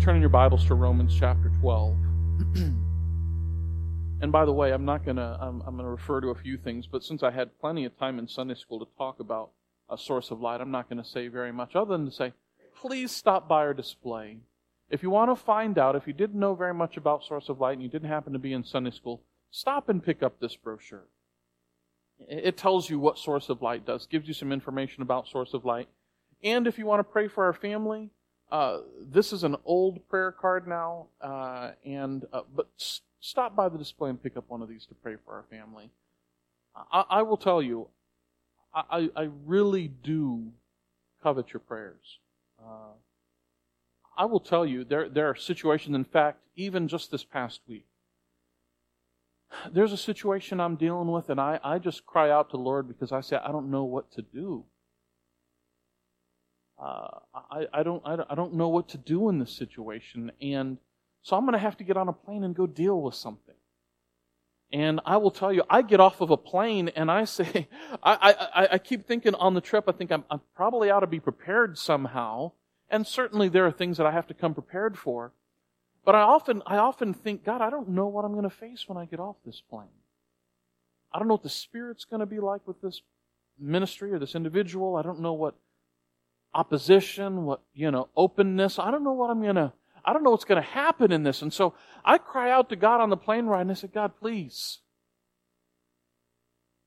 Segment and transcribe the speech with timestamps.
[0.00, 1.94] ask you to turn in your Bibles to Romans chapter 12.
[4.22, 6.34] and by the way, I'm not going to I'm, I'm going to refer to a
[6.34, 9.50] few things, but since I had plenty of time in Sunday school to talk about
[9.90, 12.32] a source of light, I'm not going to say very much other than to say,
[12.80, 14.38] please stop by our display.
[14.88, 17.60] If you want to find out, if you didn't know very much about Source of
[17.60, 20.56] Light and you didn't happen to be in Sunday school, stop and pick up this
[20.56, 21.04] brochure.
[22.18, 25.66] It tells you what Source of Light does, gives you some information about Source of
[25.66, 25.88] Light.
[26.42, 28.10] And if you want to pray for our family,
[28.50, 33.68] uh, this is an old prayer card now, uh, and uh, but s- stop by
[33.68, 35.90] the display and pick up one of these to pray for our family.
[36.92, 37.88] I, I will tell you,
[38.74, 40.52] I, I, really do
[41.22, 42.18] covet your prayers.
[42.60, 42.92] Uh,
[44.16, 45.94] I will tell you, there there are situations.
[45.94, 47.86] In fact, even just this past week,
[49.72, 52.88] there's a situation I'm dealing with, and I, I just cry out to the Lord
[52.88, 54.64] because I say I don't know what to do.
[56.80, 60.32] Uh, I, I, don't, I don't know what to do in this situation.
[60.40, 60.78] And
[61.22, 63.54] so I'm going to have to get on a plane and go deal with something.
[64.72, 67.68] And I will tell you, I get off of a plane and I say,
[68.02, 71.06] I, I, I keep thinking on the trip, I think I'm, I probably ought to
[71.06, 72.52] be prepared somehow.
[72.88, 75.32] And certainly there are things that I have to come prepared for.
[76.04, 78.88] But I often, I often think, God, I don't know what I'm going to face
[78.88, 79.88] when I get off this plane.
[81.12, 83.02] I don't know what the Spirit's going to be like with this
[83.58, 84.96] ministry or this individual.
[84.96, 85.56] I don't know what
[86.54, 88.78] opposition, what, you know, openness.
[88.78, 89.72] I don't know what I'm going to,
[90.04, 91.42] I don't know what's going to happen in this.
[91.42, 94.12] And so I cry out to God on the plane ride and I said, God,
[94.18, 94.78] please,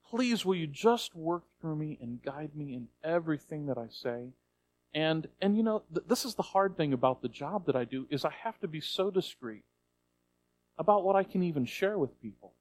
[0.09, 4.33] please will you just work through me and guide me in everything that I say?
[4.93, 7.83] And, and you know, th- this is the hard thing about the job that I
[7.83, 9.63] do is I have to be so discreet
[10.77, 12.53] about what I can even share with people.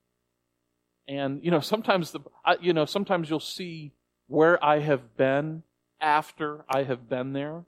[1.09, 3.93] And, you know, sometimes the, I, you know, sometimes you'll see
[4.29, 5.63] where I have been
[6.03, 7.65] after I have been there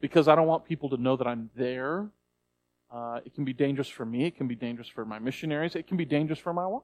[0.00, 2.08] because I don't want people to know that I'm there.
[2.92, 4.24] Uh, it can be dangerous for me.
[4.24, 5.76] It can be dangerous for my missionaries.
[5.76, 6.82] It can be dangerous for my wife.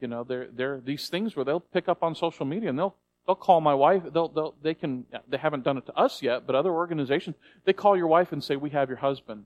[0.00, 2.78] You know, there there are these things where they'll pick up on social media and
[2.78, 2.96] they'll
[3.26, 4.02] they'll call my wife.
[4.12, 7.72] They'll they'll they can they haven't done it to us yet, but other organizations they
[7.72, 9.44] call your wife and say we have your husband,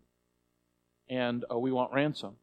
[1.09, 2.37] and uh, we want ransom.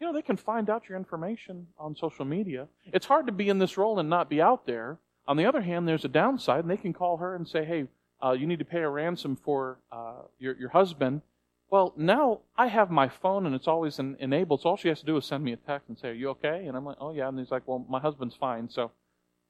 [0.00, 2.66] You know, they can find out your information on social media.
[2.92, 4.98] It's hard to be in this role and not be out there.
[5.26, 7.86] On the other hand, there's a downside, and they can call her and say, hey,
[8.22, 11.22] uh, you need to pay a ransom for uh, your, your husband.
[11.70, 15.00] Well, now I have my phone and it's always en- enabled, so all she has
[15.00, 16.66] to do is send me a text and say, Are you okay?
[16.66, 17.28] And I'm like, Oh, yeah.
[17.28, 18.68] And he's like, Well, my husband's fine.
[18.68, 18.92] So,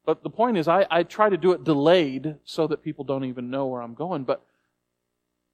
[0.06, 3.24] but the point is, I, I try to do it delayed so that people don't
[3.24, 4.24] even know where I'm going.
[4.24, 4.42] But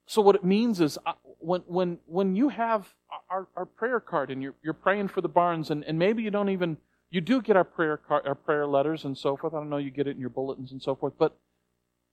[0.06, 2.92] so what it means is, uh, when when when you have
[3.30, 6.30] our, our prayer card and you're you're praying for the barns, and, and maybe you
[6.30, 6.76] don't even
[7.10, 9.54] you do get our prayer our prayer letters and so forth.
[9.54, 11.36] I don't know you get it in your bulletins and so forth, but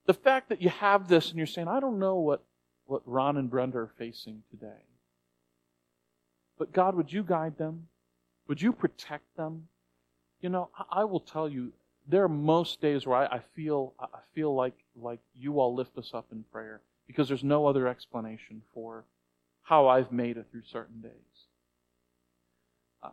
[0.07, 2.43] the fact that you have this and you're saying, I don't know what,
[2.85, 4.85] what Ron and Brenda are facing today.
[6.57, 7.87] But God, would you guide them?
[8.47, 9.67] Would you protect them?
[10.41, 11.73] You know, I, I will tell you,
[12.07, 15.97] there are most days where I, I feel I feel like like you all lift
[15.97, 19.03] us up in prayer because there's no other explanation for
[19.63, 21.11] how I've made it through certain days.
[23.03, 23.09] Uh,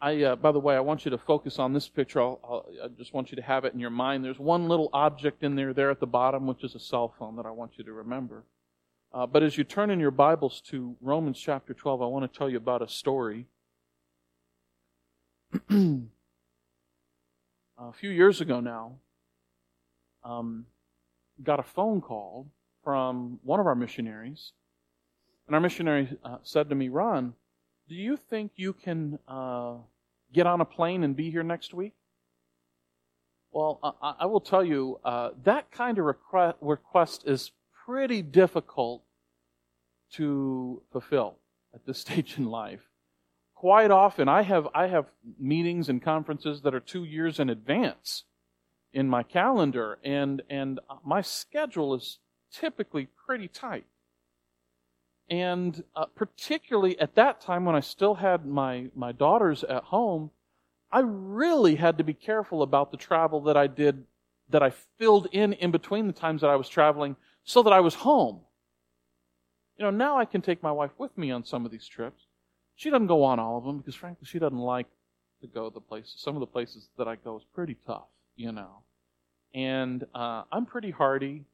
[0.00, 2.20] I, uh, by the way, I want you to focus on this picture.
[2.20, 4.24] I'll, I'll, i just want you to have it in your mind.
[4.24, 7.34] There's one little object in there, there at the bottom, which is a cell phone
[7.36, 8.44] that I want you to remember.
[9.12, 12.38] Uh, but as you turn in your Bibles to Romans chapter 12, I want to
[12.38, 13.46] tell you about a story.
[15.70, 16.02] a
[17.92, 18.92] few years ago now,
[20.22, 20.66] um,
[21.42, 22.46] got a phone call
[22.84, 24.52] from one of our missionaries,
[25.46, 27.34] and our missionary uh, said to me, "Ron,
[27.88, 29.76] do you think you can uh,
[30.32, 31.94] get on a plane and be here next week?
[33.50, 37.52] Well, I, I will tell you, uh, that kind of request, request is
[37.86, 39.02] pretty difficult
[40.12, 41.38] to fulfill
[41.74, 42.82] at this stage in life.
[43.54, 45.06] Quite often, I have, I have
[45.38, 48.24] meetings and conferences that are two years in advance
[48.92, 52.18] in my calendar, and, and my schedule is
[52.52, 53.86] typically pretty tight.
[55.30, 60.30] And uh, particularly at that time when I still had my, my daughters at home,
[60.90, 64.04] I really had to be careful about the travel that I did,
[64.48, 67.80] that I filled in in between the times that I was traveling so that I
[67.80, 68.40] was home.
[69.76, 72.24] You know, now I can take my wife with me on some of these trips.
[72.74, 74.86] She doesn't go on all of them because frankly she doesn't like
[75.42, 76.14] to go the places.
[76.18, 78.82] Some of the places that I go is pretty tough, you know.
[79.54, 81.44] And uh, I'm pretty hardy,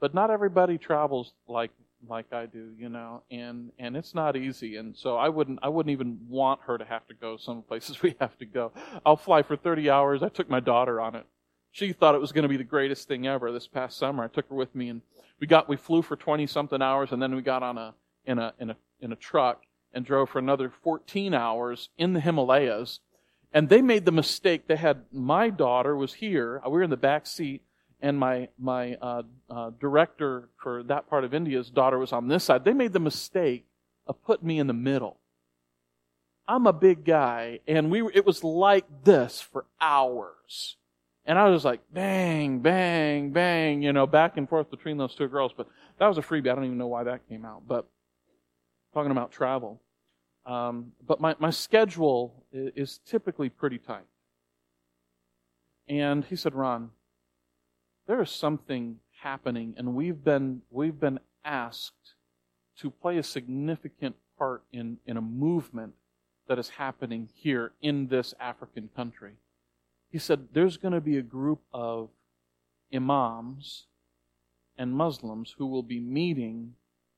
[0.00, 1.70] but not everybody travels like
[2.08, 4.76] like I do, you know, and and it's not easy.
[4.76, 8.02] And so I wouldn't I wouldn't even want her to have to go some places
[8.02, 8.72] we have to go.
[9.04, 10.22] I'll fly for 30 hours.
[10.22, 11.26] I took my daughter on it
[11.72, 14.24] she thought it was going to be the greatest thing ever this past summer.
[14.24, 15.02] I took her with me and
[15.38, 17.94] we got, we flew for 20 something hours and then we got on a,
[18.24, 19.62] in a, in a, in a truck
[19.92, 23.00] and drove for another 14 hours in the Himalayas.
[23.52, 24.68] And they made the mistake.
[24.68, 26.60] They had, my daughter was here.
[26.64, 27.62] We were in the back seat
[28.00, 32.44] and my, my, uh, uh, director for that part of India's daughter was on this
[32.44, 32.64] side.
[32.64, 33.66] They made the mistake
[34.06, 35.18] of putting me in the middle.
[36.48, 40.76] I'm a big guy and we, it was like this for hours.
[41.24, 45.28] And I was like, bang, bang, bang, you know, back and forth between those two
[45.28, 45.52] girls.
[45.56, 45.68] But
[45.98, 46.50] that was a freebie.
[46.50, 47.62] I don't even know why that came out.
[47.68, 47.86] But
[48.94, 49.80] talking about travel.
[50.46, 54.06] Um, but my, my schedule is, is typically pretty tight.
[55.88, 56.90] And he said, Ron,
[58.10, 62.14] there is something happening, and we've been, we've been asked
[62.76, 65.92] to play a significant part in, in a movement
[66.48, 69.34] that is happening here in this African country.
[70.10, 72.08] He said, There's going to be a group of
[72.92, 73.86] imams
[74.76, 76.74] and Muslims who will be meeting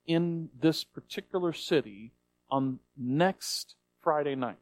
[0.07, 2.13] in this particular city
[2.51, 4.59] on next Friday night.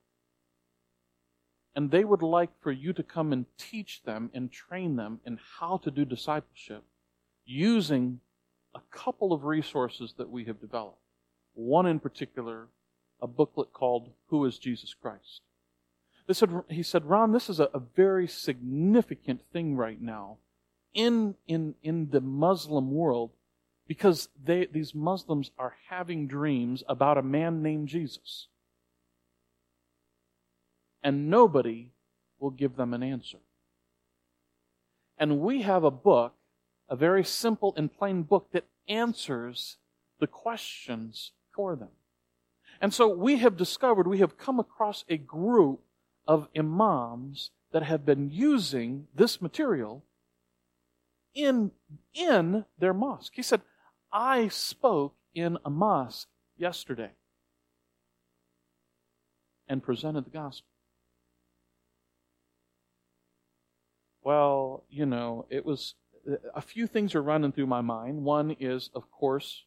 [1.74, 5.38] And they would like for you to come and teach them and train them in
[5.58, 6.82] how to do discipleship
[7.44, 8.20] using
[8.74, 10.98] a couple of resources that we have developed.
[11.54, 12.68] One in particular,
[13.20, 15.42] a booklet called Who is Jesus Christ?
[16.32, 20.36] Said, he said, Ron, this is a, a very significant thing right now
[20.94, 23.30] in, in, in the Muslim world
[23.88, 28.46] because they, these Muslims are having dreams about a man named Jesus.
[31.02, 31.92] And nobody
[32.38, 33.38] will give them an answer.
[35.18, 36.34] And we have a book,
[36.88, 39.76] a very simple and plain book that answers
[40.18, 41.90] the questions for them.
[42.80, 45.80] And so we have discovered, we have come across a group
[46.26, 50.04] of imams that have been using this material
[51.34, 51.70] in,
[52.14, 53.32] in their mosque.
[53.34, 53.60] He said,
[54.12, 57.10] I spoke in a mosque yesterday
[59.68, 60.66] and presented the gospel.
[64.22, 65.94] Well, you know, it was
[66.54, 68.24] a few things are running through my mind.
[68.24, 69.64] One is, of course,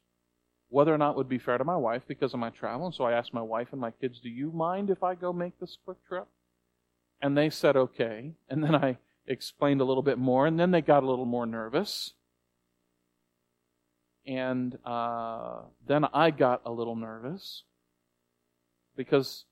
[0.69, 2.85] whether or not it would be fair to my wife because of my travel.
[2.85, 5.33] And so I asked my wife and my kids, Do you mind if I go
[5.33, 6.27] make this quick trip?
[7.21, 8.33] And they said, Okay.
[8.49, 8.97] And then I
[9.27, 12.13] explained a little bit more, and then they got a little more nervous.
[14.25, 17.63] And uh, then I got a little nervous
[18.95, 19.45] because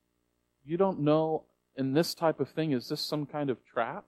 [0.63, 1.43] you don't know
[1.75, 4.05] in this type of thing, is this some kind of trap?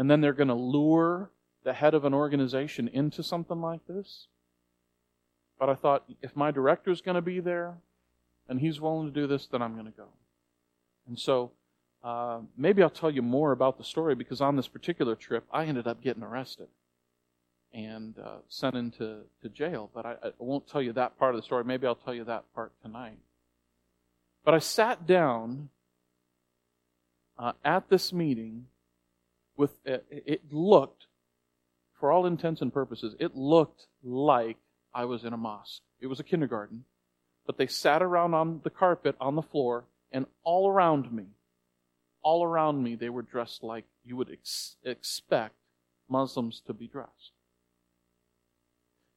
[0.00, 1.28] And then they're going to lure
[1.62, 4.28] the head of an organization into something like this?
[5.58, 7.74] But I thought, if my director's going to be there
[8.48, 10.06] and he's willing to do this, then I'm going to go.
[11.06, 11.50] And so
[12.02, 15.66] uh, maybe I'll tell you more about the story because on this particular trip, I
[15.66, 16.68] ended up getting arrested
[17.74, 19.90] and uh, sent into to jail.
[19.92, 21.64] But I, I, won't tell you that part of the story.
[21.64, 23.18] Maybe I'll tell you that part tonight.
[24.46, 25.68] But I sat down
[27.38, 28.64] uh, at this meeting
[29.60, 31.06] with uh, it, looked,
[32.00, 34.56] for all intents and purposes, it looked like
[34.94, 35.82] I was in a mosque.
[36.00, 36.84] It was a kindergarten,
[37.46, 41.26] but they sat around on the carpet on the floor, and all around me,
[42.22, 45.56] all around me, they were dressed like you would ex- expect
[46.08, 47.32] Muslims to be dressed.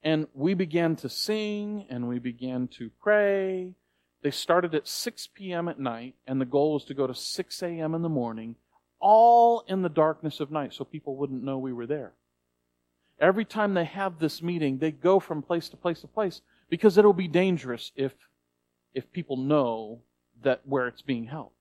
[0.03, 3.75] And we began to sing and we began to pray.
[4.21, 5.69] They started at 6 p.m.
[5.69, 7.95] at night, and the goal was to go to 6 a.m.
[7.95, 8.55] in the morning,
[9.03, 12.13] all in the darkness of night so people wouldn't know we were there.
[13.19, 16.97] Every time they have this meeting, they go from place to place to place because
[16.97, 18.13] it'll be dangerous if,
[18.93, 19.99] if people know
[20.41, 21.51] that where it's being held.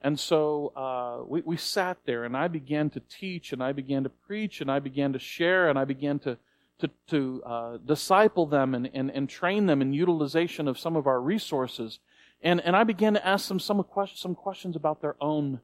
[0.00, 4.02] And so uh, we, we sat there, and I began to teach, and I began
[4.04, 6.38] to preach, and I began to share, and I began to
[6.78, 11.06] to, to uh, disciple them and, and, and train them in utilization of some of
[11.06, 12.00] our resources.
[12.42, 13.82] And, and I began to ask them some,
[14.14, 15.60] some questions about their own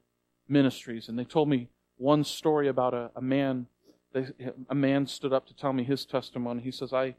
[0.48, 1.08] ministries.
[1.08, 3.66] And they told me one story about a, a man.
[4.12, 4.26] They,
[4.68, 6.62] a man stood up to tell me his testimony.
[6.62, 7.14] He says, I,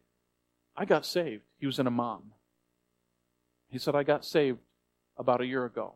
[0.76, 1.44] I got saved.
[1.58, 2.34] He was an imam.
[3.70, 4.60] He said, I got saved
[5.18, 5.96] about a year ago.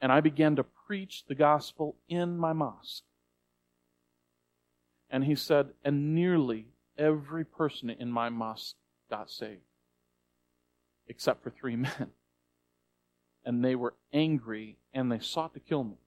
[0.00, 3.04] And I began to preach the gospel in my mosque.
[5.10, 8.76] And he said, and nearly every person in my mosque
[9.08, 9.62] got saved,
[11.06, 12.10] except for three men.
[13.48, 15.98] And they were angry and they sought to kill me.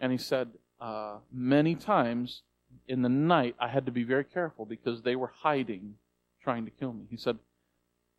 [0.00, 0.48] And he said,
[0.80, 2.42] uh, many times
[2.88, 5.96] in the night I had to be very careful because they were hiding,
[6.42, 7.04] trying to kill me.
[7.10, 7.38] He said,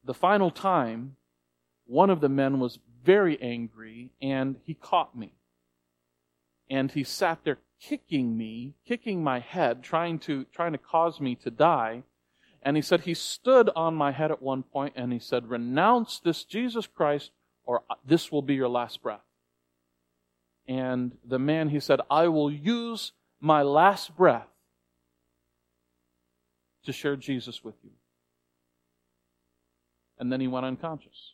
[0.06, 1.16] the final time,
[1.86, 5.34] one of the men was very angry and he caught me.
[6.70, 11.36] and he sat there kicking me, kicking my head, trying to, trying to cause me
[11.36, 12.04] to die.
[12.63, 16.20] And he said he stood on my head at one point and he said, renounce
[16.20, 17.32] this Jesus Christ
[17.65, 19.22] or this will be your last breath.
[20.67, 24.48] And the man, he said, I will use my last breath
[26.86, 27.91] to share Jesus with you.
[30.17, 31.34] And then he went unconscious.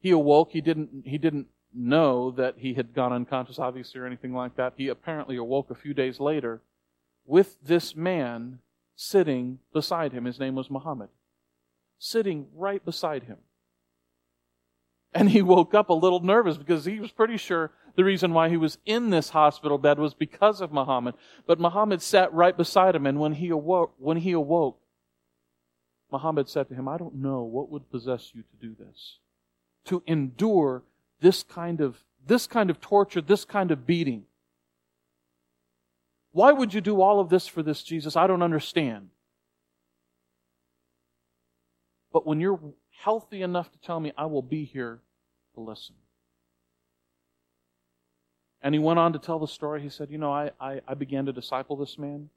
[0.00, 0.50] He awoke.
[0.50, 4.74] He didn't, he didn't know that he had gone unconscious, obviously, or anything like that.
[4.76, 6.60] He apparently awoke a few days later
[7.24, 8.60] with this man
[9.00, 10.24] sitting beside him.
[10.24, 11.08] His name was Muhammad.
[12.00, 13.36] Sitting right beside him.
[15.14, 18.48] And he woke up a little nervous because he was pretty sure the reason why
[18.48, 21.14] he was in this hospital bed was because of Muhammad.
[21.46, 24.80] But Muhammad sat right beside him, and when he awoke, when he awoke,
[26.10, 29.18] Muhammad said to him, I don't know what would possess you to do this.
[29.86, 30.82] To endure
[31.20, 34.24] this kind of, this kind of torture, this kind of beating.
[36.32, 38.16] Why would you do all of this for this Jesus?
[38.16, 39.08] I don't understand.
[42.12, 42.60] But when you're
[43.02, 45.00] healthy enough to tell me, I will be here
[45.54, 45.94] to listen.
[48.60, 49.82] And he went on to tell the story.
[49.82, 52.30] He said, You know, I, I, I began to disciple this man.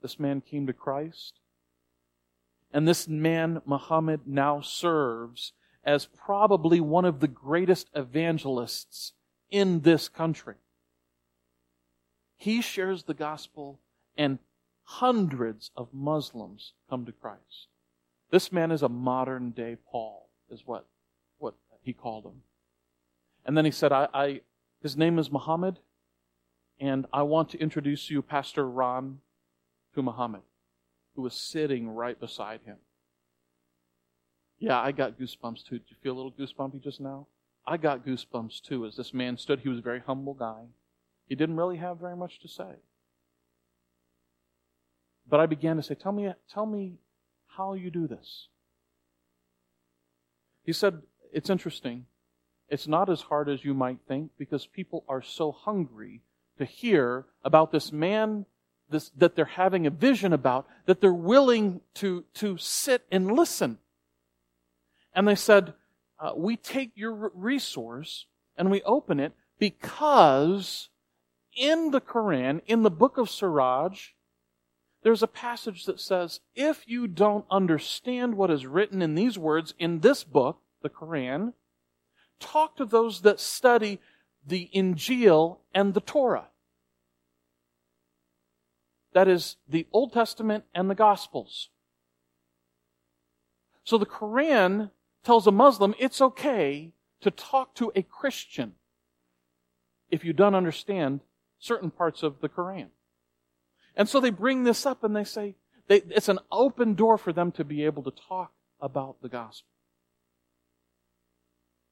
[0.00, 1.38] This man came to Christ.
[2.72, 5.52] And this man, Muhammad, now serves
[5.84, 9.12] as probably one of the greatest evangelists
[9.50, 10.56] in this country.
[12.42, 13.78] He shares the gospel,
[14.16, 14.40] and
[14.82, 17.68] hundreds of Muslims come to Christ.
[18.32, 20.86] This man is a modern day Paul, is what,
[21.38, 22.42] what he called him.
[23.46, 24.40] And then he said, I, I
[24.82, 25.78] his name is Muhammad,
[26.80, 29.20] and I want to introduce you, Pastor Ron,
[29.94, 30.42] to Muhammad,
[31.14, 32.78] who was sitting right beside him.
[34.58, 35.78] Yeah, I got goosebumps too.
[35.78, 37.28] Did you feel a little goosebumpy just now?
[37.64, 39.60] I got goosebumps too as this man stood.
[39.60, 40.64] He was a very humble guy.
[41.32, 42.74] He didn't really have very much to say.
[45.26, 46.98] But I began to say, Tell me, tell me
[47.46, 48.48] how you do this.
[50.62, 51.00] He said,
[51.32, 52.04] It's interesting.
[52.68, 56.20] It's not as hard as you might think because people are so hungry
[56.58, 58.44] to hear about this man
[58.90, 63.78] this, that they're having a vision about that they're willing to, to sit and listen.
[65.14, 65.72] And they said,
[66.20, 70.90] uh, We take your resource and we open it because
[71.56, 74.10] in the Quran, in the book of Siraj,
[75.02, 79.74] there's a passage that says, if you don't understand what is written in these words
[79.78, 81.54] in this book, the Quran,
[82.38, 84.00] talk to those that study
[84.46, 86.48] the Injil and the Torah.
[89.12, 91.68] That is the Old Testament and the Gospels.
[93.84, 94.90] So the Quran
[95.24, 98.74] tells a Muslim it's okay to talk to a Christian
[100.10, 101.20] if you don't understand
[101.62, 102.88] certain parts of the Quran.
[103.96, 105.54] And so they bring this up and they say
[105.86, 109.68] they, it's an open door for them to be able to talk about the gospel.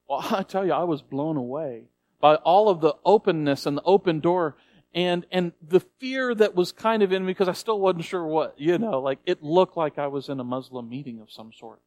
[0.07, 1.85] Well, I tell you, I was blown away
[2.19, 4.55] by all of the openness and the open door
[4.93, 8.25] and, and the fear that was kind of in me because I still wasn't sure
[8.25, 11.53] what, you know, like it looked like I was in a Muslim meeting of some
[11.57, 11.79] sort.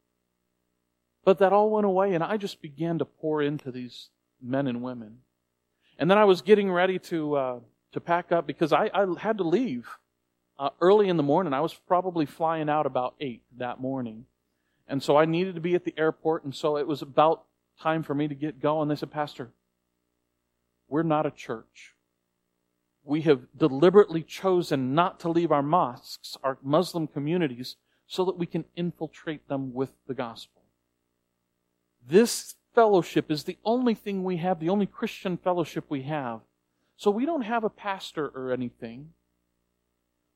[1.23, 4.09] But that all went away and I just began to pour into these
[4.41, 5.19] men and women.
[5.97, 7.59] And then I was getting ready to, uh,
[7.95, 9.87] to pack up because I, I had to leave
[10.59, 11.53] uh, early in the morning.
[11.53, 14.25] I was probably flying out about 8 that morning.
[14.87, 17.45] And so I needed to be at the airport, and so it was about
[17.81, 18.87] time for me to get going.
[18.87, 19.51] They said, Pastor,
[20.87, 21.95] we're not a church.
[23.03, 28.45] We have deliberately chosen not to leave our mosques, our Muslim communities, so that we
[28.45, 30.61] can infiltrate them with the gospel.
[32.07, 36.41] This fellowship is the only thing we have, the only Christian fellowship we have.
[36.97, 39.09] So we don't have a pastor or anything.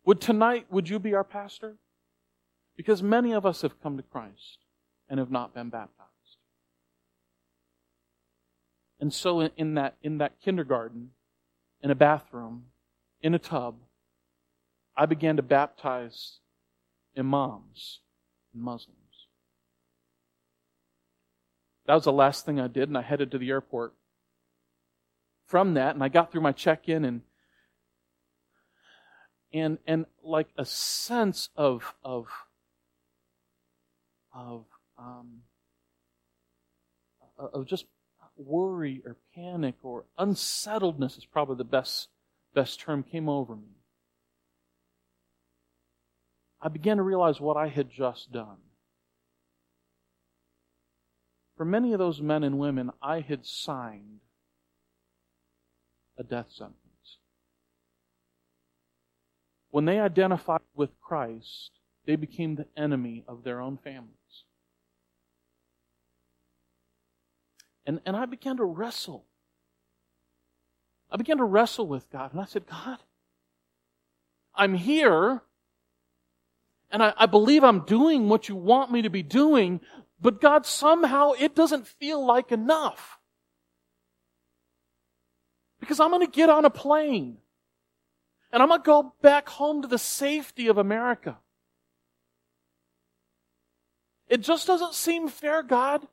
[0.05, 1.77] Would tonight, would you be our pastor?
[2.75, 4.59] Because many of us have come to Christ
[5.09, 6.09] and have not been baptized.
[8.99, 11.11] And so in that, in that kindergarten,
[11.81, 12.65] in a bathroom,
[13.21, 13.75] in a tub,
[14.95, 16.39] I began to baptize
[17.17, 17.99] imams
[18.53, 18.97] and Muslims.
[21.85, 23.93] That was the last thing I did, and I headed to the airport.
[25.49, 27.21] From that, and I got through my check in, and
[29.51, 32.27] and and like a sense of of
[34.31, 34.65] of
[34.99, 35.41] um,
[37.39, 37.85] of just
[38.37, 42.09] worry or panic or unsettledness is probably the best
[42.53, 43.73] best term came over me.
[46.61, 48.57] I began to realize what I had just done.
[51.57, 54.19] For many of those men and women, I had signed
[56.19, 56.75] a death sentence.
[59.71, 61.71] When they identified with Christ,
[62.05, 64.15] they became the enemy of their own families.
[67.85, 69.25] And, and I began to wrestle.
[71.11, 72.33] I began to wrestle with God.
[72.33, 72.97] And I said, God,
[74.55, 75.41] I'm here.
[76.91, 79.81] And I, I believe I'm doing what you want me to be doing.
[80.19, 83.18] But God, somehow it doesn't feel like enough.
[85.89, 87.37] Because I'm going to get on a plane.
[88.51, 91.39] And I'm going to go back home to the safety of America.
[94.27, 96.07] It just doesn't seem fair, God.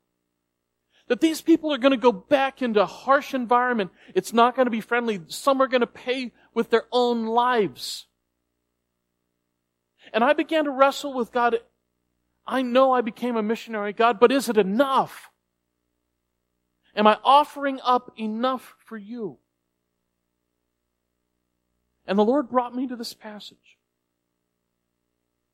[1.09, 3.90] That these people are going to go back into a harsh environment.
[4.14, 5.21] It's not going to be friendly.
[5.26, 8.06] Some are going to pay with their own lives.
[10.11, 11.59] And I began to wrestle with God.
[12.47, 15.28] I know I became a missionary, God, but is it enough?
[16.95, 19.38] Am I offering up enough for you?
[22.07, 23.79] And the Lord brought me to this passage.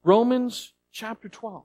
[0.05, 1.65] Romans chapter 12.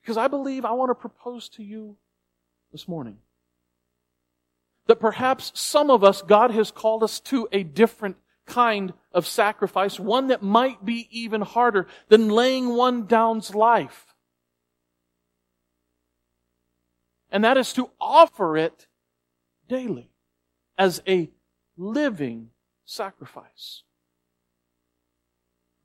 [0.00, 1.96] Because I believe I want to propose to you
[2.72, 3.18] this morning
[4.86, 9.98] that perhaps some of us, God has called us to a different kind of sacrifice,
[9.98, 14.14] one that might be even harder than laying one down's life.
[17.30, 18.86] And that is to offer it
[19.68, 20.12] daily
[20.78, 21.30] as a
[21.76, 22.50] living
[22.84, 23.82] sacrifice.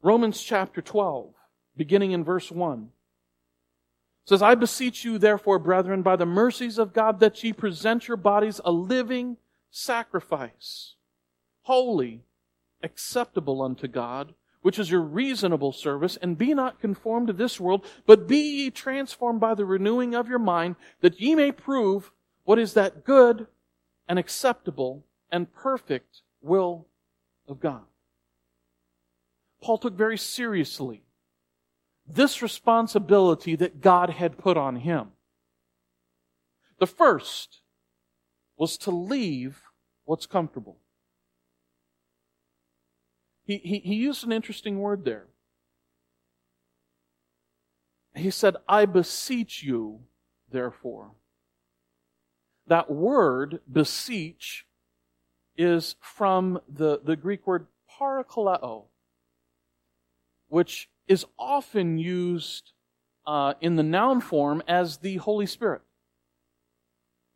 [0.02, 1.34] Romans chapter 12,
[1.76, 2.90] beginning in verse 1
[4.26, 8.18] says, I beseech you, therefore, brethren, by the mercies of God, that ye present your
[8.18, 9.38] bodies a living
[9.72, 10.96] sacrifice,
[11.64, 12.22] holy,
[12.84, 17.86] acceptable unto God, which is your reasonable service, and be not conformed to this world,
[18.06, 22.12] but be ye transformed by the renewing of your mind, that ye may prove
[22.44, 23.48] what is that good
[24.08, 26.88] and acceptable and perfect will
[27.48, 27.84] of God.
[29.62, 31.04] Paul took very seriously
[32.08, 35.10] this responsibility that God had put on him.
[36.80, 37.62] The first
[38.58, 39.62] was to leave
[40.06, 40.80] what's comfortable.
[43.46, 45.28] He, he, he used an interesting word there.
[48.16, 50.02] He said, I beseech you,
[50.52, 51.12] therefore.
[52.72, 54.66] That word, beseech,
[55.58, 57.68] is from the, the Greek word
[58.00, 58.86] parakaleo,
[60.48, 62.72] which is often used
[63.28, 65.82] uh, in the noun form as the Holy Spirit.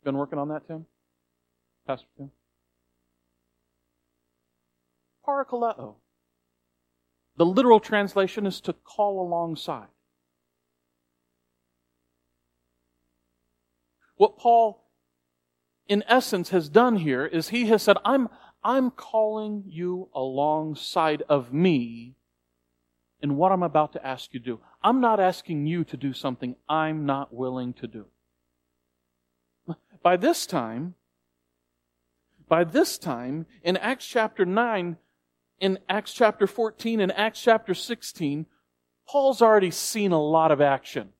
[0.04, 0.86] Been working on that, Tim?
[1.86, 2.30] Pastor Tim?
[5.28, 5.96] Parakaleo.
[7.36, 9.88] The literal translation is to call alongside.
[14.16, 14.85] What Paul,
[15.88, 18.28] in essence, has done here is he has said, I'm,
[18.62, 22.14] I'm calling you alongside of me
[23.20, 24.60] in what I'm about to ask you to do.
[24.82, 28.06] I'm not asking you to do something I'm not willing to do.
[30.02, 30.94] By this time,
[32.48, 34.96] by this time, in Acts chapter 9,
[35.58, 38.46] in Acts chapter 14, and Acts chapter 16,
[39.08, 41.10] Paul's already seen a lot of action.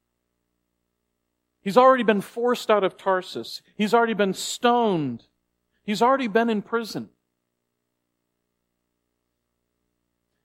[1.66, 3.60] He's already been forced out of Tarsus.
[3.74, 5.24] He's already been stoned.
[5.82, 7.08] He's already been in prison.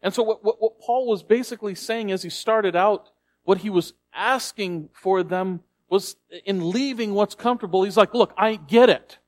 [0.02, 3.12] And so what, what, what, Paul was basically saying as he started out,
[3.44, 8.56] what he was asking for them was in leaving what's comfortable, he's like, look, I
[8.56, 9.20] get it.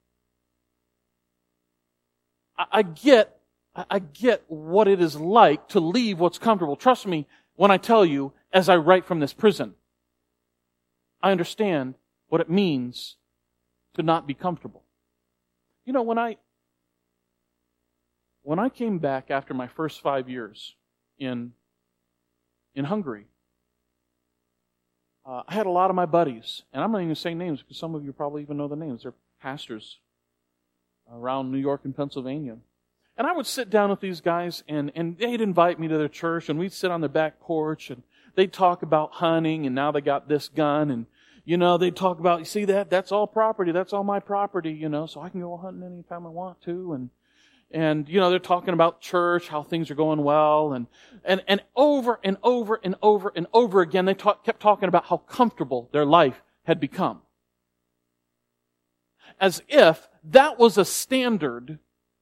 [2.57, 3.37] I, I get,
[3.75, 6.75] I get what it is like to leave what's comfortable.
[6.75, 9.75] Trust me when I tell you, as I write from this prison,
[11.23, 11.95] I understand
[12.27, 13.15] what it means
[13.95, 14.83] to not be comfortable.
[15.85, 16.37] You know, when I,
[18.41, 20.75] when I came back after my first five years
[21.17, 21.53] in,
[22.75, 23.25] in Hungary,
[25.25, 27.33] uh, I had a lot of my buddies, and I'm not even going to say
[27.33, 29.03] names because some of you probably even know the names.
[29.03, 29.99] They're pastors
[31.09, 32.57] around New York and Pennsylvania.
[33.15, 36.09] And I would sit down with these guys, and, and they'd invite me to their
[36.09, 38.03] church, and we'd sit on their back porch, and
[38.35, 41.05] they'd talk about hunting, and now they got this gun, and,
[41.45, 42.89] you know, they'd talk about, you see that?
[42.89, 43.71] That's all property.
[43.71, 46.93] That's all my property, you know, so I can go hunting anytime I want to,
[46.93, 47.09] and,
[47.73, 50.87] and you know they're talking about church how things are going well and
[51.25, 55.05] and and over and over and over and over again they talk, kept talking about
[55.05, 57.21] how comfortable their life had become
[59.39, 61.79] as if that was a standard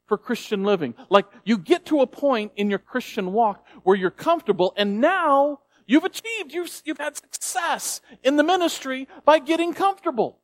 [0.07, 4.09] for christian living like you get to a point in your christian walk where you're
[4.09, 5.59] comfortable and now
[5.91, 10.39] you've achieved you've, you've had success in the ministry by getting comfortable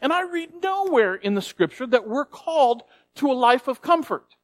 [0.00, 2.82] And I read nowhere in the scripture that we're called
[3.16, 4.36] to a life of comfort.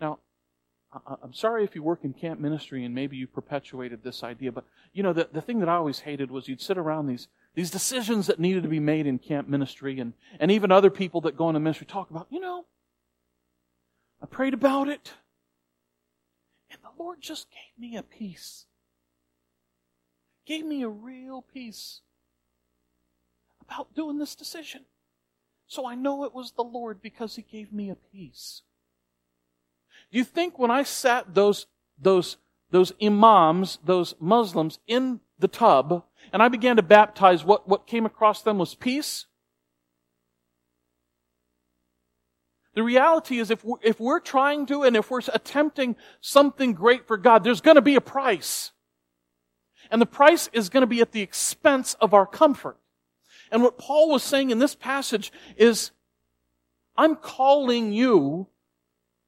[0.00, 0.18] Now,
[1.22, 4.64] I'm sorry if you work in camp ministry and maybe you perpetuated this idea, but
[4.92, 7.70] you know, the, the thing that I always hated was you'd sit around these, these
[7.70, 11.36] decisions that needed to be made in camp ministry and, and even other people that
[11.36, 12.66] go into ministry talk about, you know,
[14.22, 15.14] I prayed about it
[17.00, 18.66] Lord just gave me a peace.
[20.44, 22.02] Gave me a real peace
[23.62, 24.82] about doing this decision.
[25.66, 28.60] So I know it was the Lord because He gave me a peace.
[30.12, 31.66] Do you think when I sat those,
[31.98, 32.36] those,
[32.70, 38.04] those imams, those Muslims in the tub, and I began to baptize, what, what came
[38.04, 39.24] across them was peace?
[42.74, 47.06] The reality is if we're, if we're trying to and if we're attempting something great
[47.06, 48.72] for God, there's going to be a price.
[49.90, 52.76] And the price is going to be at the expense of our comfort.
[53.50, 55.90] And what Paul was saying in this passage is,
[56.96, 58.46] I'm calling you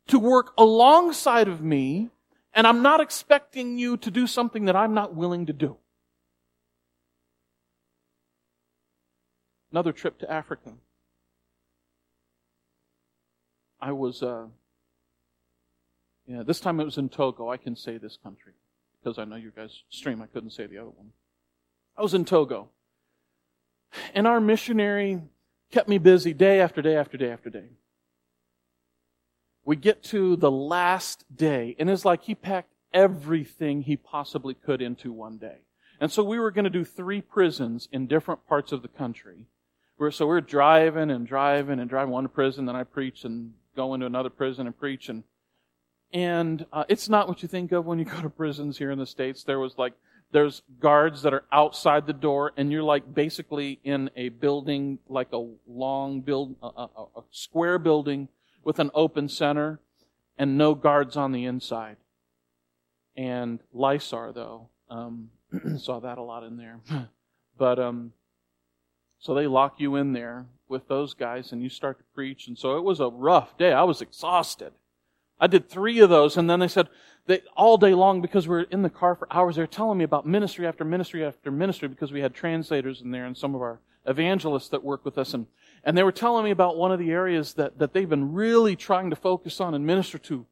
[0.08, 2.10] to work alongside of me,
[2.54, 5.76] and I'm not expecting you to do something that I'm not willing to do.
[9.72, 10.72] Another trip to Africa.
[13.82, 14.46] I was, uh,
[16.26, 17.50] yeah, this time it was in Togo.
[17.50, 18.54] I can say this country
[19.02, 20.22] because I know you guys stream.
[20.22, 21.10] I couldn't say the other one.
[21.98, 22.70] I was in Togo.
[24.14, 25.20] And our missionary
[25.70, 27.68] kept me busy day after day after day after day
[29.64, 34.82] we get to the last day, and it's like he packed everything he possibly could
[34.82, 35.58] into one day.
[36.00, 39.46] And so we were going to do three prisons in different parts of the country.
[40.10, 43.94] So we are driving and driving and driving one prison, then I preach and go
[43.94, 45.08] into another prison and preach.
[45.08, 45.24] And,
[46.12, 48.98] and uh, it's not what you think of when you go to prisons here in
[48.98, 49.44] the States.
[49.44, 49.94] There was like,
[50.32, 55.32] there's guards that are outside the door, and you're like basically in a building, like
[55.32, 58.28] a long build, a, a, square building
[58.64, 59.78] with an open center
[60.38, 61.96] and no guards on the inside.
[63.14, 65.28] And Lysar, though, um,
[65.76, 66.80] saw that a lot in there.
[67.58, 68.12] but um,
[69.22, 72.48] so they lock you in there with those guys, and you start to preach.
[72.48, 73.72] And so it was a rough day.
[73.72, 74.72] I was exhausted.
[75.38, 76.88] I did three of those, and then they said
[77.26, 79.54] they all day long because we were in the car for hours.
[79.54, 83.12] They were telling me about ministry after ministry after ministry because we had translators in
[83.12, 85.32] there and some of our evangelists that work with us.
[85.32, 85.46] And
[85.84, 88.76] and they were telling me about one of the areas that, that they've been really
[88.76, 90.46] trying to focus on and minister to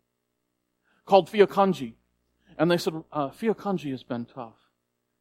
[1.06, 1.94] called Fiokonji.
[2.59, 4.56] And they said, uh, Fiokonji has been tough.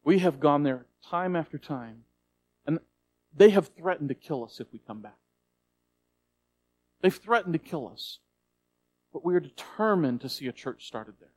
[0.04, 2.04] We have gone there time after time.
[3.36, 5.16] They have threatened to kill us if we come back.
[7.00, 8.18] They've threatened to kill us.
[9.12, 11.32] But we are determined to see a church started there.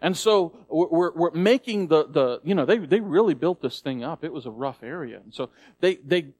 [0.00, 4.02] And so we're, we're making the, the, you know, they, they really built this thing
[4.02, 4.24] up.
[4.24, 5.20] It was a rough area.
[5.22, 5.50] And so
[5.80, 6.32] they, they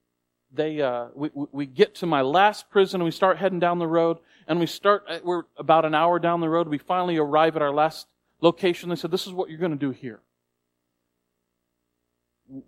[0.53, 3.87] they uh, we, we get to my last prison and we start heading down the
[3.87, 7.57] road and we start uh, we're about an hour down the road we finally arrive
[7.57, 8.07] at our last
[8.41, 10.21] location they said this is what you're going to do here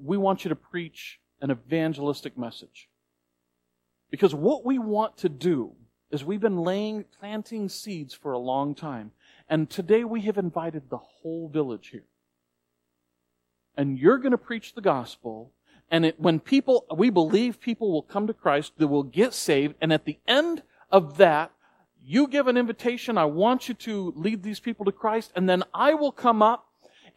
[0.02, 2.88] we want you to preach an evangelistic message.
[4.10, 5.72] Because what we want to do
[6.10, 9.12] is we've been laying planting seeds for a long time.
[9.46, 12.06] And today we have invited the whole village here.
[13.76, 15.52] And you're going to preach the gospel.
[15.90, 19.74] And it, when people, we believe people will come to Christ, they will get saved,
[19.82, 21.52] and at the end of that,
[22.02, 25.62] you give an invitation, I want you to lead these people to Christ, and then
[25.74, 26.68] I will come up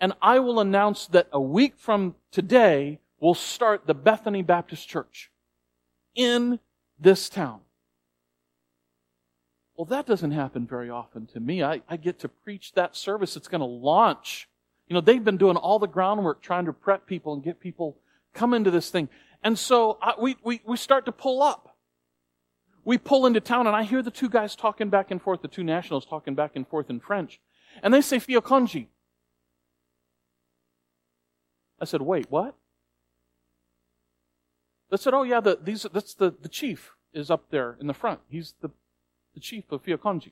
[0.02, 5.32] and I will announce that a week from today, we'll start the Bethany Baptist Church
[6.16, 6.60] in
[7.00, 7.62] this town.
[9.76, 11.64] Well, that doesn't happen very often to me.
[11.64, 13.38] I, I get to preach that service.
[13.38, 14.50] It's going to launch.
[14.88, 17.98] You know, they've been doing all the groundwork trying to prep people and get people
[18.34, 19.08] come into this thing.
[19.44, 21.76] And so I, we, we, we start to pull up.
[22.86, 25.48] We pull into town and I hear the two guys talking back and forth, the
[25.48, 27.40] two nationals talking back and forth in French.
[27.84, 28.88] And they say Fiokonji.
[31.80, 32.56] I said, wait, what?
[34.90, 37.94] They said, oh yeah, the, these, that's the, the chief is up there in the
[37.94, 38.22] front.
[38.30, 38.70] He's the,
[39.34, 40.32] the chief of Fiokonji.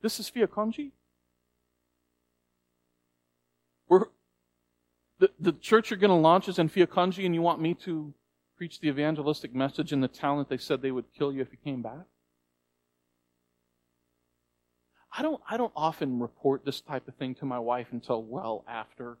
[0.00, 0.92] This is Fiokonji?
[3.88, 4.06] We're,
[5.18, 8.14] the, the church you're going to launch is in Fiokonji and you want me to
[8.56, 11.48] preach the evangelistic message in the town that they said they would kill you if
[11.50, 12.06] you came back?
[15.16, 18.64] I don't, I don't often report this type of thing to my wife until well
[18.68, 19.18] after,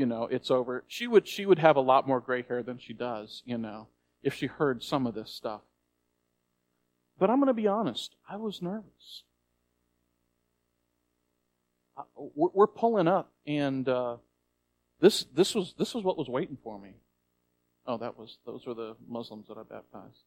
[0.00, 0.82] you know, it's over.
[0.88, 3.88] She would, she would have a lot more gray hair than she does, you know,
[4.22, 5.60] if she heard some of this stuff.
[7.18, 8.16] But I'm going to be honest.
[8.26, 9.24] I was nervous.
[12.16, 14.16] We're, we're pulling up and, uh,
[15.02, 16.94] this, this, was, this was what was waiting for me.
[17.86, 20.24] Oh, that was those were the Muslims that I baptized.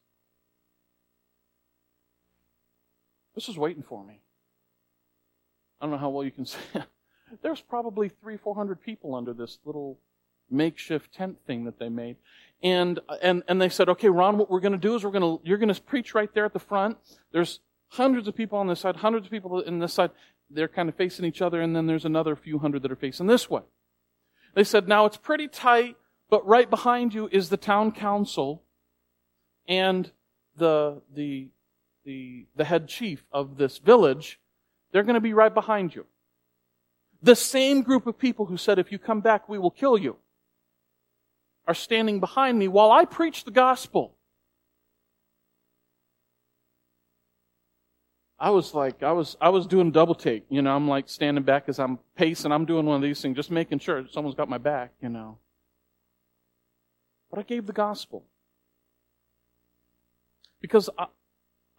[3.34, 4.20] This was waiting for me.
[5.80, 6.58] I don't know how well you can see.
[7.42, 9.98] There's probably three, four hundred people under this little
[10.50, 12.16] makeshift tent thing that they made.
[12.62, 15.38] And, and, and they said, okay, Ron, what we're going to do is we're going
[15.38, 16.96] to, you're going to preach right there at the front.
[17.32, 20.10] There's hundreds of people on this side, hundreds of people in this side.
[20.50, 23.26] They're kind of facing each other, and then there's another few hundred that are facing
[23.26, 23.62] this way.
[24.54, 25.96] They said, now it's pretty tight,
[26.30, 28.62] but right behind you is the town council
[29.66, 30.10] and
[30.56, 31.48] the, the,
[32.04, 34.38] the, the head chief of this village.
[34.92, 36.06] They're going to be right behind you.
[37.24, 40.18] The same group of people who said, if you come back, we will kill you
[41.66, 44.14] are standing behind me while I preach the gospel.
[48.38, 50.44] I was like, I was, I was doing double take.
[50.50, 52.52] You know, I'm like standing back as I'm pacing.
[52.52, 55.38] I'm doing one of these things, just making sure someone's got my back, you know.
[57.30, 58.22] But I gave the gospel.
[60.60, 61.06] Because I,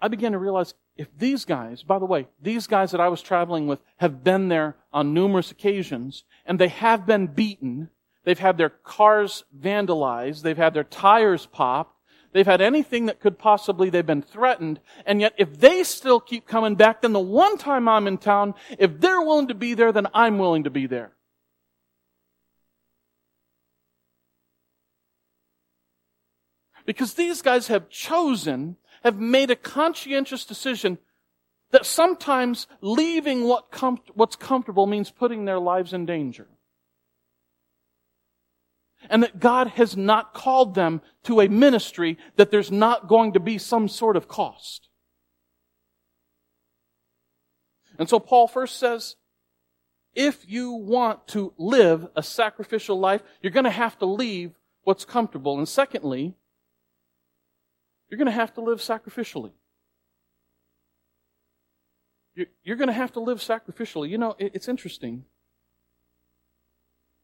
[0.01, 3.21] I began to realize if these guys, by the way, these guys that I was
[3.21, 7.89] traveling with have been there on numerous occasions, and they have been beaten,
[8.25, 10.41] They've had their cars vandalized.
[10.41, 11.93] They've had their tires popped.
[12.33, 14.81] They've had anything that could possibly, they've been threatened.
[15.05, 18.55] And yet, if they still keep coming back, then the one time I'm in town,
[18.77, 21.13] if they're willing to be there, then I'm willing to be there.
[26.85, 30.97] Because these guys have chosen, have made a conscientious decision
[31.71, 36.47] that sometimes leaving what com- what's comfortable means putting their lives in danger
[39.09, 43.39] and that God has not called them to a ministry that there's not going to
[43.39, 44.89] be some sort of cost.
[47.99, 49.15] And so Paul first says,
[50.13, 55.05] if you want to live a sacrificial life, you're going to have to leave what's
[55.05, 55.57] comfortable.
[55.57, 56.35] And secondly,
[58.09, 59.51] you're going to have to live sacrificially.
[62.63, 64.09] You're going to have to live sacrificially.
[64.09, 65.25] You know, it's interesting.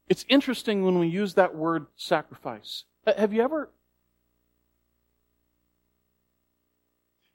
[0.08, 2.86] It's interesting when we use that word sacrifice.
[3.06, 3.70] Have you ever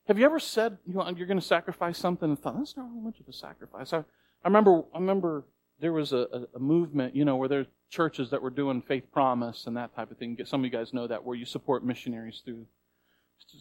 [0.08, 2.88] Have you ever said you know, you're going to sacrifice something and thought that's not
[2.88, 3.92] really much of a sacrifice?
[3.92, 4.04] I, I
[4.44, 5.44] remember I remember
[5.80, 9.66] there was a, a, movement, you know, where there's churches that were doing faith promise
[9.66, 10.38] and that type of thing.
[10.44, 12.66] Some of you guys know that, where you support missionaries through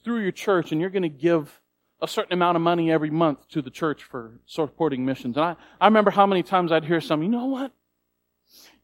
[0.03, 1.61] through your church, and you're going to give
[2.01, 5.37] a certain amount of money every month to the church for supporting missions.
[5.37, 7.71] And I, I remember how many times I'd hear some, you know what?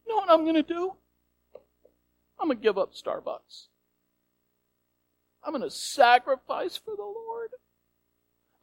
[0.05, 0.93] You know what I'm going to do?
[2.39, 3.67] I'm going to give up Starbucks.
[5.43, 7.51] I'm going to sacrifice for the Lord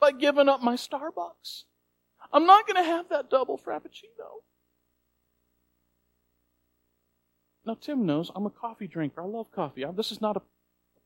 [0.01, 1.64] by giving up my Starbucks.
[2.33, 4.42] I'm not going to have that double Frappuccino.
[7.64, 9.20] Now, Tim knows I'm a coffee drinker.
[9.20, 9.85] I love coffee.
[9.94, 10.42] This is not a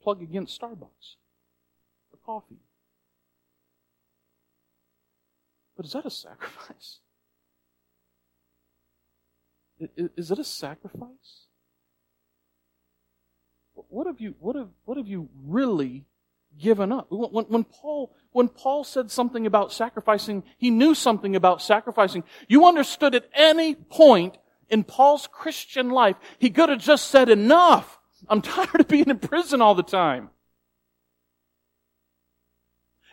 [0.02, 1.16] plug against Starbucks
[2.24, 2.60] coffee.
[5.76, 6.98] But is that a sacrifice?
[9.96, 11.46] Is it a sacrifice?
[13.74, 16.04] What have you, what have, what have you really
[16.60, 17.06] given up?
[17.10, 22.22] When, when, Paul, when Paul said something about sacrificing, he knew something about sacrificing.
[22.48, 27.98] You understood at any point in Paul's Christian life, he could have just said, enough.
[28.28, 30.30] I'm tired of being in prison all the time.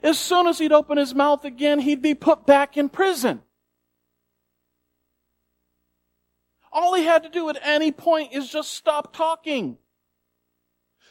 [0.01, 3.41] As soon as he'd open his mouth again, he'd be put back in prison.
[6.71, 9.77] All he had to do at any point is just stop talking.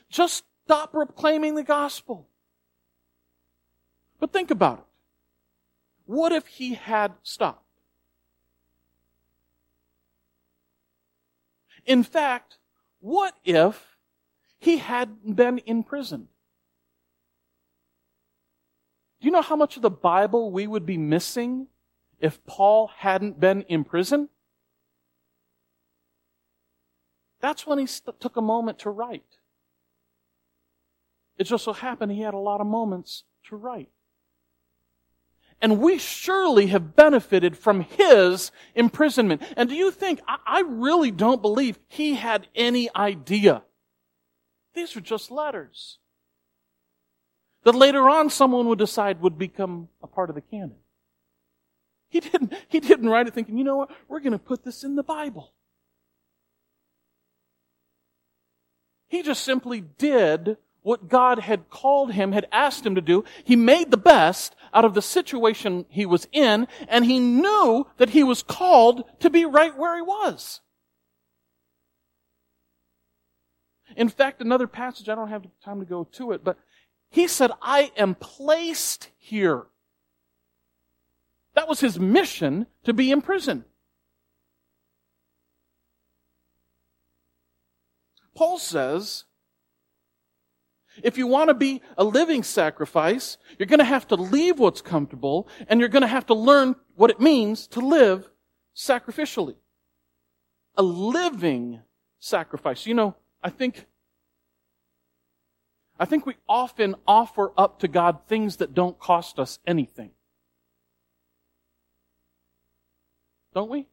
[0.08, 2.28] Just stop proclaiming the gospel.
[4.20, 4.84] But think about it.
[6.06, 7.64] What if he had stopped?
[11.84, 12.58] In fact,
[13.00, 13.96] what if
[14.58, 16.28] he had been in prison?
[19.20, 21.66] Do you know how much of the Bible we would be missing
[22.20, 24.28] if Paul hadn't been in prison?
[27.40, 29.38] That's when he st- took a moment to write.
[31.36, 33.90] It just so happened he had a lot of moments to write.
[35.60, 39.42] And we surely have benefited from his imprisonment.
[39.56, 43.62] And do you think, I, I really don't believe he had any idea.
[44.74, 45.98] These are just letters.
[47.64, 50.76] That later on someone would decide would become a part of the canon.
[52.08, 54.82] He didn't, he didn't write it thinking, you know what, we're going to put this
[54.84, 55.52] in the Bible.
[59.08, 63.24] He just simply did what God had called him, had asked him to do.
[63.44, 68.10] He made the best out of the situation he was in, and he knew that
[68.10, 70.60] he was called to be right where he was.
[73.96, 76.58] In fact, another passage, I don't have time to go to it, but
[77.10, 79.66] he said, I am placed here.
[81.54, 83.64] That was his mission to be in prison.
[88.34, 89.24] Paul says,
[91.02, 94.80] if you want to be a living sacrifice, you're going to have to leave what's
[94.80, 98.28] comfortable and you're going to have to learn what it means to live
[98.76, 99.56] sacrificially.
[100.76, 101.80] A living
[102.18, 102.86] sacrifice.
[102.86, 103.86] You know, I think
[105.98, 110.10] I think we often offer up to God things that don't cost us anything.
[113.54, 113.88] Don't we?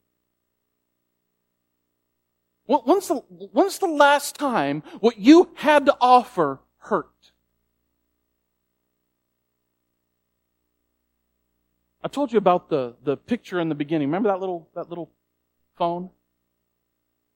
[2.68, 7.10] When's the, when's the last time what you had to offer hurt?
[12.04, 14.08] I told you about the, the picture in the beginning.
[14.10, 15.12] Remember that little, that little
[15.76, 16.10] phone?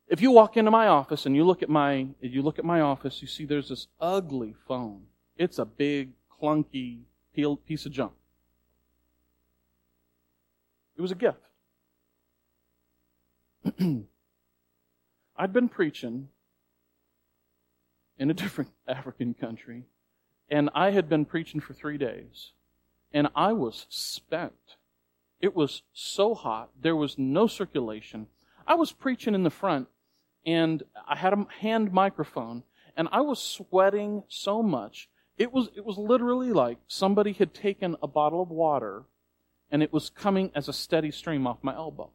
[0.10, 2.82] If you walk into my office and you look at my, you look at my
[2.82, 5.04] office, you see there's this ugly phone.
[5.38, 7.02] It's a big, clunky
[7.36, 8.14] piece of junk.
[10.98, 11.38] It was a gift.
[15.38, 16.30] I'd been preaching
[18.18, 19.84] in a different African country,
[20.50, 22.52] and I had been preaching for three days,
[23.14, 24.76] and I was spent.
[25.40, 28.28] It was so hot, there was no circulation.
[28.68, 29.88] I was preaching in the front,
[30.46, 32.64] and I had a hand microphone,
[32.96, 35.10] and I was sweating so much.
[35.38, 39.06] It was, it was literally like somebody had taken a bottle of water
[39.72, 42.12] and it was coming as a steady stream off my elbow.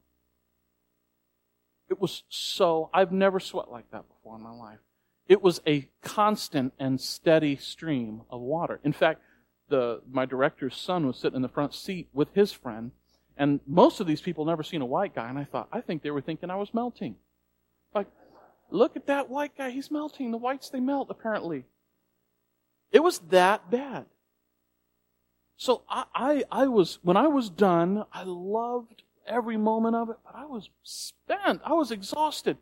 [1.88, 4.78] It was so, I've never sweat like that before in my life.
[5.28, 8.80] It was a constant and steady stream of water.
[8.82, 9.20] In fact,
[9.68, 12.90] the, my director's son was sitting in the front seat with his friend,
[13.36, 16.02] and most of these people never seen a white guy, and I thought, I think
[16.02, 17.16] they were thinking I was melting.
[18.74, 20.32] Look at that white guy, he's melting.
[20.32, 21.64] The whites, they melt, apparently.
[22.90, 24.06] It was that bad.
[25.56, 30.16] So I, I, I was, when I was done, I loved every moment of it,
[30.24, 31.60] but I was spent.
[31.64, 32.56] I was exhausted.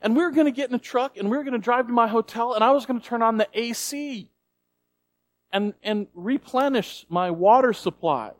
[0.00, 1.88] And we were going to get in a truck and we were going to drive
[1.88, 4.30] to my hotel and I was going to turn on the AC
[5.52, 8.30] and, and replenish my water supply.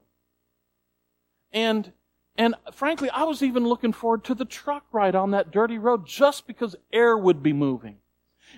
[1.51, 1.93] And,
[2.39, 6.07] and frankly, I was even looking forward to the truck ride on that dirty road
[6.07, 7.99] just because air would be moving.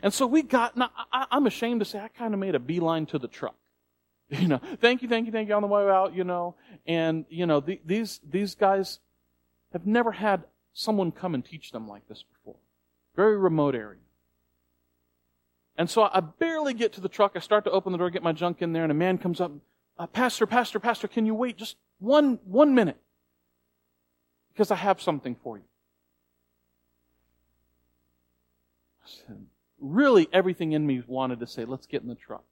[0.03, 2.61] And so we got, now I, I'm ashamed to say I kind of made a
[2.61, 3.55] beeline to the truck.
[4.31, 6.55] You know, thank you, thank you, thank you on the way out, you know.
[6.87, 8.99] And, you know, the, these, these guys,
[9.73, 12.57] have never had someone come and teach them like this before.
[13.17, 14.01] Very remote area.
[15.77, 17.33] And so I barely get to the truck.
[17.37, 19.41] I start to open the door, get my junk in there, and a man comes
[19.41, 19.53] up.
[19.99, 22.97] Uh, pastor, pastor, pastor, can you wait just one, one minute?
[24.59, 25.63] Because I have something for you.
[29.05, 29.47] I said,
[29.79, 32.43] really, everything in me wanted to say, let's get in the truck.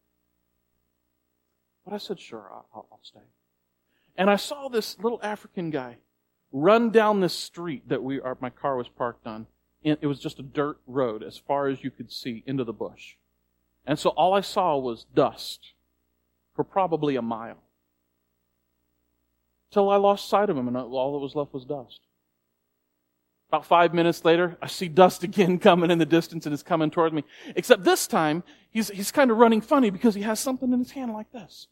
[1.84, 3.26] But I said, sure, I'll, I'll stay.
[4.16, 5.96] And I saw this little African guy
[6.52, 9.48] run down this street that we our, my car was parked on.
[9.82, 13.16] It was just a dirt road as far as you could see into the bush.
[13.84, 15.72] And so all I saw was dust
[16.54, 17.65] for probably a mile.
[19.70, 22.00] Till I lost sight of him and all that was left was dust.
[23.48, 26.90] About five minutes later, I see dust again coming in the distance and it's coming
[26.90, 27.24] towards me.
[27.54, 30.92] Except this time, he's, he's kind of running funny because he has something in his
[30.92, 31.68] hand like this.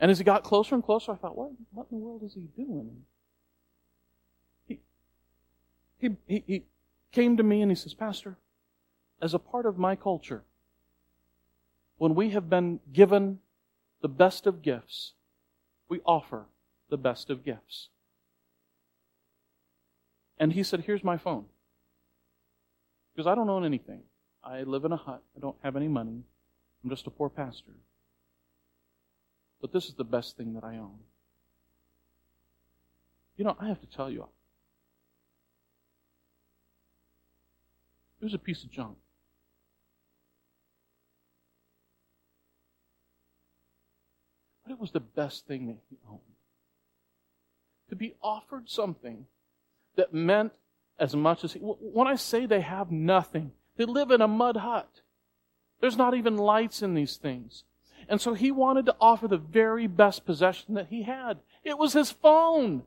[0.00, 2.34] And as he got closer and closer, I thought, what, what in the world is
[2.34, 3.02] he doing?
[4.66, 4.78] He,
[5.98, 6.62] he, he, he
[7.10, 8.36] came to me and he says, Pastor,
[9.20, 10.44] as a part of my culture,
[11.96, 13.40] when we have been given
[14.00, 15.12] the best of gifts,
[15.88, 16.46] we offer
[16.88, 17.88] the best of gifts.
[20.38, 21.46] And he said, Here's my phone.
[23.14, 24.02] Because I don't own anything.
[24.44, 25.22] I live in a hut.
[25.36, 26.22] I don't have any money.
[26.82, 27.72] I'm just a poor pastor.
[29.60, 30.98] But this is the best thing that I own.
[33.36, 34.28] You know, I have to tell you,
[38.20, 38.98] it was a piece of junk.
[44.68, 46.20] But it was the best thing that he owned.
[47.88, 49.24] To be offered something
[49.96, 50.52] that meant
[50.98, 51.58] as much as he.
[51.58, 55.00] When I say they have nothing, they live in a mud hut.
[55.80, 57.64] There's not even lights in these things.
[58.10, 61.38] And so he wanted to offer the very best possession that he had.
[61.64, 62.82] It was his phone.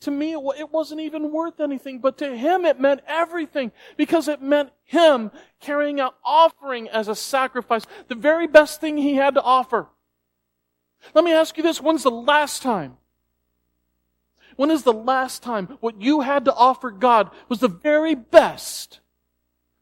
[0.00, 4.42] To me, it wasn't even worth anything, but to him it meant everything because it
[4.42, 5.30] meant him
[5.60, 9.86] carrying out offering as a sacrifice, the very best thing he had to offer.
[11.14, 12.96] Let me ask you this, when's the last time?
[14.56, 19.00] When is the last time what you had to offer God was the very best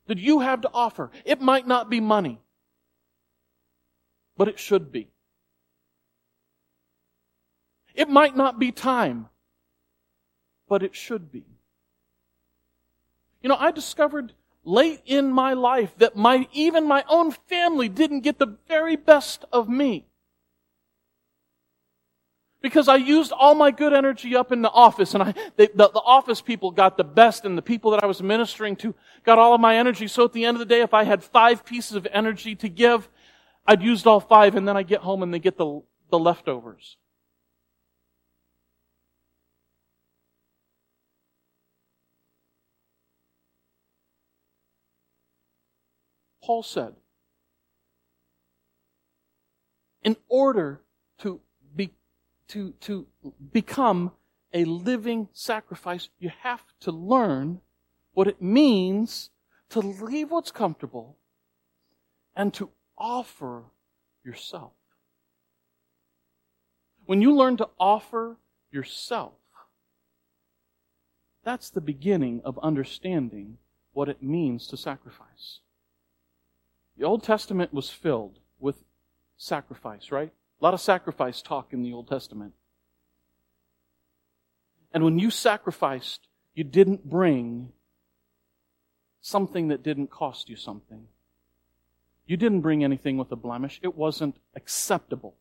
[0.07, 1.11] that you have to offer?
[1.25, 2.41] It might not be money,
[4.37, 5.09] but it should be.
[7.95, 9.29] It might not be time,
[10.69, 11.45] but it should be.
[13.43, 18.21] You know, I discovered late in my life that my, even my own family didn't
[18.21, 20.08] get the very best of me.
[22.61, 25.91] Because I used all my good energy up in the office and I, they, the,
[25.91, 28.95] the office people got the best and the people that I was ministering to
[29.25, 30.09] got all of my energy.
[30.09, 32.69] So at the end of the day, if I had five pieces of energy to
[32.69, 33.09] give,
[33.65, 36.97] I'd used all five and then I get home and they get the, the leftovers.
[46.43, 46.95] Paul said,
[50.03, 50.81] in order
[52.49, 53.07] to, to
[53.53, 54.13] become
[54.53, 57.61] a living sacrifice, you have to learn
[58.13, 59.31] what it means
[59.71, 61.17] to leave what's comfortable
[62.35, 63.65] and to offer
[64.25, 64.73] yourself.
[67.05, 68.37] When you learn to offer
[68.71, 69.35] yourself,
[71.45, 73.59] that's the beginning of understanding
[73.93, 75.61] what it means to sacrifice.
[76.97, 78.83] The Old Testament was filled with
[79.37, 80.33] sacrifice, right?
[80.61, 82.53] A lot of sacrifice talk in the Old Testament.
[84.93, 87.73] And when you sacrificed, you didn't bring
[89.21, 91.07] something that didn't cost you something.
[92.27, 93.79] You didn't bring anything with a blemish.
[93.83, 95.35] It wasn't acceptable.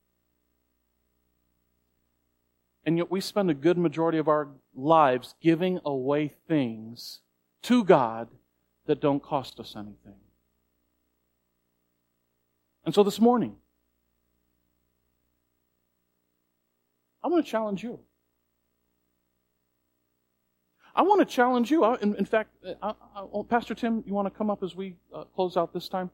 [2.86, 7.20] And yet we spend a good majority of our lives giving away things
[7.64, 8.30] to God
[8.86, 10.20] that don't cost us anything.
[12.86, 13.58] And so this morning,
[17.28, 18.00] I want to challenge you.
[20.96, 21.84] I want to challenge you.
[21.96, 25.26] In, in fact, I, I, Pastor Tim, you want to come up as we uh,
[25.36, 26.10] close out this time?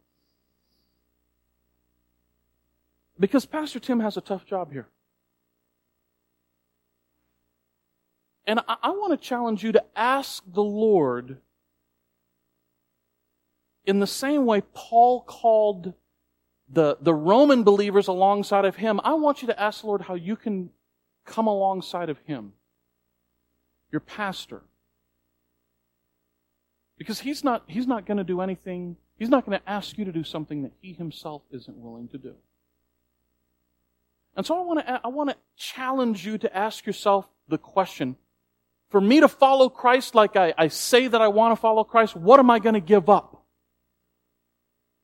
[3.19, 4.87] Because Pastor Tim has a tough job here.
[8.47, 11.37] And I, I want to challenge you to ask the Lord
[13.85, 15.93] in the same way Paul called
[16.67, 20.15] the, the Roman believers alongside of him, I want you to ask the Lord how
[20.15, 20.71] you can
[21.25, 22.53] come alongside of him.
[23.91, 24.61] Your pastor.
[26.97, 30.05] Because he's not, he's not going to do anything, he's not going to ask you
[30.05, 32.35] to do something that he himself isn't willing to do.
[34.35, 38.15] And so I want to, I want to challenge you to ask yourself the question,
[38.89, 42.15] for me to follow Christ like I, I say that I want to follow Christ,
[42.15, 43.43] what am I going to give up?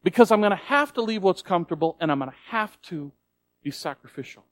[0.04, 3.12] Because I'm going to have to leave what's comfortable and I'm going to have to
[3.64, 4.46] be sacrificial.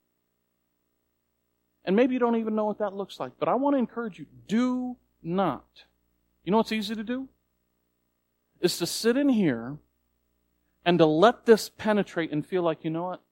[1.88, 4.18] And maybe you don't even know what that looks like, but I want to encourage
[4.18, 5.84] you do not.
[6.44, 7.28] You know what's easy to do?
[8.60, 9.78] Is to sit in here
[10.84, 13.22] and to let this penetrate and feel like, you know what?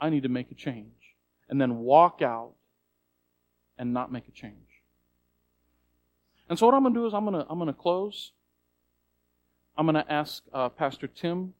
[0.00, 1.16] I need to make a change.
[1.48, 2.52] And then walk out
[3.76, 4.54] and not make a change.
[6.48, 8.32] And so what I'm going to do is I'm going to, I'm going to close
[9.76, 11.54] I'm going to ask uh, Pastor Tim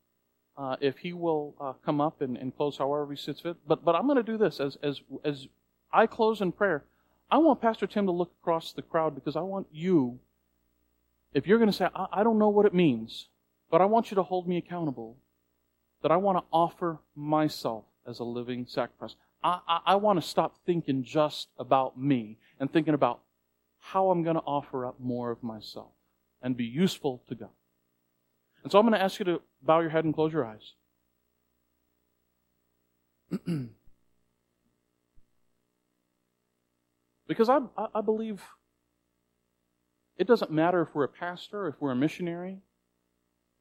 [0.57, 3.57] uh, if he will uh, come up and, and, close however he sits fit.
[3.66, 5.49] But, but I'm going to do this as, as, as
[5.93, 6.84] I close in prayer.
[7.30, 10.18] I want Pastor Tim to look across the crowd because I want you,
[11.32, 13.28] if you're going to say, I, I don't know what it means,
[13.70, 15.16] but I want you to hold me accountable,
[16.03, 19.14] that I want to offer myself as a living sacrifice.
[19.43, 23.20] I, I, I want to stop thinking just about me and thinking about
[23.78, 25.90] how I'm going to offer up more of myself
[26.43, 27.49] and be useful to God.
[28.62, 30.74] And so I'm going to ask you to bow your head and close your eyes.
[37.27, 37.61] because I,
[37.95, 38.43] I believe
[40.16, 42.59] it doesn't matter if we're a pastor, if we're a missionary.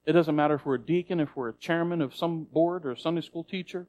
[0.05, 2.91] It doesn't matter if we're a deacon, if we're a chairman of some board or
[2.91, 3.87] a Sunday school teacher.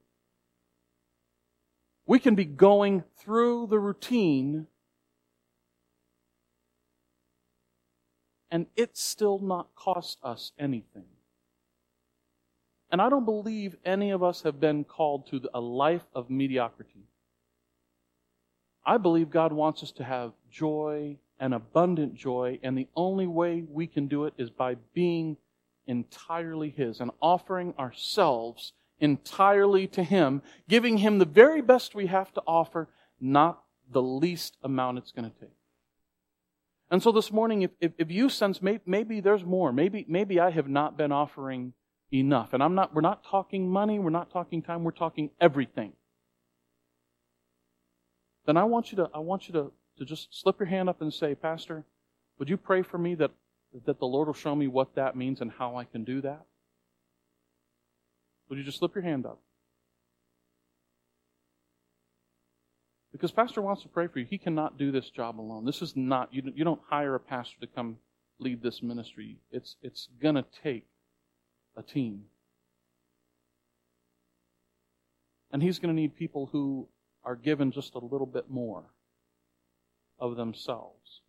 [2.07, 4.67] We can be going through the routine
[8.51, 11.07] and it still not cost us anything.
[12.91, 17.07] And I don't believe any of us have been called to a life of mediocrity.
[18.85, 23.65] I believe God wants us to have joy and abundant joy, and the only way
[23.69, 25.37] we can do it is by being
[25.87, 32.33] entirely His and offering ourselves entirely to Him, giving Him the very best we have
[32.35, 32.89] to offer,
[33.21, 35.57] not the least amount it's going to take.
[36.91, 40.39] And so this morning, if, if, if you sense maybe, maybe there's more, maybe, maybe
[40.39, 41.73] I have not been offering
[42.13, 42.53] enough.
[42.53, 45.95] And I'm not, we're not talking money, we're not talking time, we're talking everything.
[48.47, 51.01] Then I want you to, I want you to to just slip your hand up
[51.01, 51.85] and say, Pastor,
[52.39, 53.31] would you pray for me that,
[53.87, 56.45] that the Lord will show me what that means and how I can do that?
[58.49, 59.39] Would you just slip your hand up?
[63.13, 64.25] Because Pastor wants to pray for you.
[64.25, 65.67] He cannot do this job alone.
[65.67, 67.99] This is not, you, you don't hire a pastor to come
[68.39, 69.37] lead this ministry.
[69.51, 70.87] It's, it's to take
[71.77, 72.25] a team.
[75.51, 76.89] And he's to need people who
[77.25, 78.85] are given just a little bit more
[80.19, 81.21] of themselves.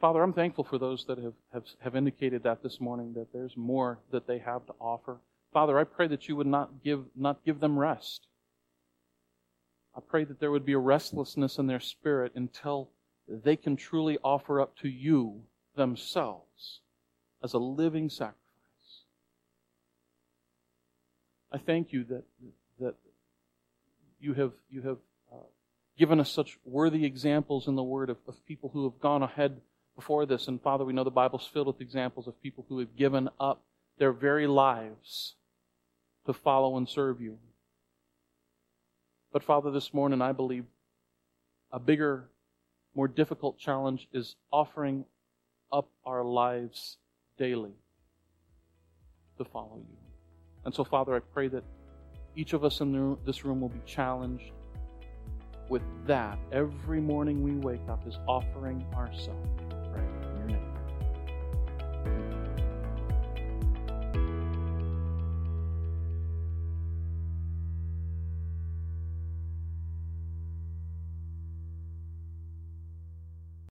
[0.00, 3.56] Father, I'm thankful for those that have, have, have indicated that this morning, that there's
[3.56, 5.18] more that they have to offer.
[5.52, 8.26] Father, I pray that you would not give, not give them rest.
[9.96, 12.90] I pray that there would be a restlessness in their spirit until
[13.28, 15.42] they can truly offer up to you
[15.76, 16.80] themselves
[17.42, 18.34] as a living sacrifice.
[21.52, 22.24] I thank you that,
[22.80, 22.94] that
[24.20, 24.98] you have, you have
[25.32, 25.36] uh,
[25.98, 29.60] given us such worthy examples in the Word of, of people who have gone ahead
[29.96, 30.48] before this.
[30.48, 33.62] And Father, we know the Bible's filled with examples of people who have given up
[33.98, 35.34] their very lives
[36.26, 37.38] to follow and serve you.
[39.32, 40.64] But Father, this morning I believe
[41.72, 42.30] a bigger,
[42.94, 45.04] more difficult challenge is offering
[45.72, 46.98] up our lives
[47.36, 47.72] daily
[49.38, 49.96] to follow you.
[50.64, 51.64] And so, Father, I pray that
[52.36, 54.52] each of us in this room will be challenged
[55.68, 56.38] with that.
[56.52, 59.63] Every morning we wake up is offering ourselves